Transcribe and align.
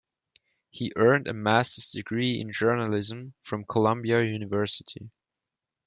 He 0.71 0.91
earned 0.95 1.27
a 1.27 1.33
Master's 1.33 1.91
degree 1.91 2.39
in 2.39 2.51
Journalism 2.51 3.35
from 3.43 3.65
Columbia 3.65 4.23
University. 4.23 5.11